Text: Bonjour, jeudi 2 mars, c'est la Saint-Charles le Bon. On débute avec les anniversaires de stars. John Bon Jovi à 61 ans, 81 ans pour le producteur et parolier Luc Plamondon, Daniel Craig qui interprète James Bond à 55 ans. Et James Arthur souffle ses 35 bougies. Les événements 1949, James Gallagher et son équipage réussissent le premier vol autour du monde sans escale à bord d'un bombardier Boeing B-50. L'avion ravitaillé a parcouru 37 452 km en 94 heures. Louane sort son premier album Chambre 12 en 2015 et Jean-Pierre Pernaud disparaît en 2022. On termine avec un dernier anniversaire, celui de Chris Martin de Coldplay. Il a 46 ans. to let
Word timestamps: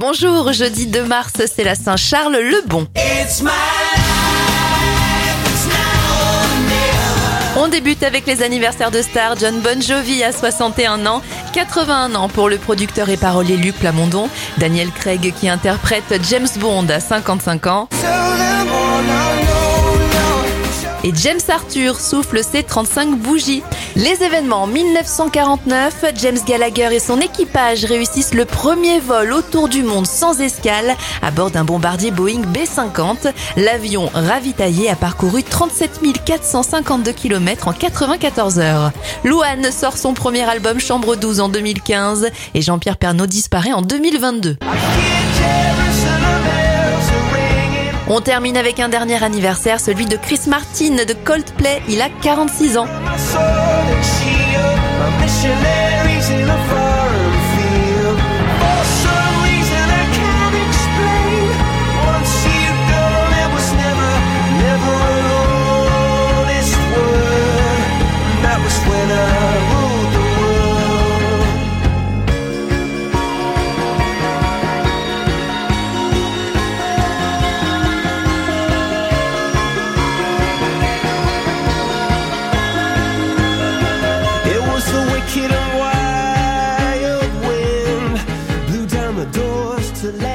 Bonjour, 0.00 0.50
jeudi 0.54 0.86
2 0.86 1.04
mars, 1.04 1.32
c'est 1.34 1.62
la 1.62 1.74
Saint-Charles 1.74 2.32
le 2.32 2.66
Bon. 2.66 2.86
On 7.58 7.68
débute 7.68 8.02
avec 8.02 8.24
les 8.24 8.42
anniversaires 8.42 8.90
de 8.90 9.02
stars. 9.02 9.36
John 9.38 9.60
Bon 9.60 9.82
Jovi 9.82 10.24
à 10.24 10.32
61 10.32 11.04
ans, 11.04 11.20
81 11.52 12.14
ans 12.14 12.30
pour 12.30 12.48
le 12.48 12.56
producteur 12.56 13.10
et 13.10 13.18
parolier 13.18 13.58
Luc 13.58 13.76
Plamondon, 13.76 14.30
Daniel 14.56 14.90
Craig 14.90 15.34
qui 15.38 15.50
interprète 15.50 16.18
James 16.30 16.48
Bond 16.58 16.88
à 16.88 16.98
55 16.98 17.66
ans. 17.66 17.88
Et 21.02 21.12
James 21.14 21.40
Arthur 21.48 21.98
souffle 21.98 22.42
ses 22.44 22.62
35 22.62 23.18
bougies. 23.18 23.62
Les 23.96 24.22
événements 24.22 24.66
1949, 24.66 26.04
James 26.16 26.38
Gallagher 26.46 26.88
et 26.92 27.00
son 27.00 27.20
équipage 27.20 27.84
réussissent 27.84 28.34
le 28.34 28.44
premier 28.44 29.00
vol 29.00 29.32
autour 29.32 29.68
du 29.68 29.82
monde 29.82 30.06
sans 30.06 30.40
escale 30.40 30.94
à 31.22 31.30
bord 31.30 31.50
d'un 31.50 31.64
bombardier 31.64 32.10
Boeing 32.10 32.42
B-50. 32.42 33.32
L'avion 33.56 34.10
ravitaillé 34.12 34.90
a 34.90 34.96
parcouru 34.96 35.42
37 35.42 36.00
452 36.24 37.12
km 37.12 37.68
en 37.68 37.72
94 37.72 38.58
heures. 38.58 38.92
Louane 39.24 39.70
sort 39.70 39.96
son 39.96 40.14
premier 40.14 40.42
album 40.42 40.80
Chambre 40.80 41.16
12 41.16 41.40
en 41.40 41.48
2015 41.48 42.30
et 42.54 42.62
Jean-Pierre 42.62 42.96
Pernaud 42.96 43.26
disparaît 43.26 43.72
en 43.72 43.82
2022. 43.82 44.56
On 48.12 48.20
termine 48.20 48.56
avec 48.56 48.80
un 48.80 48.88
dernier 48.88 49.22
anniversaire, 49.22 49.78
celui 49.78 50.04
de 50.04 50.16
Chris 50.16 50.40
Martin 50.48 50.96
de 50.96 51.12
Coldplay. 51.12 51.80
Il 51.88 52.02
a 52.02 52.08
46 52.08 52.76
ans. 52.76 52.88
to 90.00 90.10
let 90.12 90.29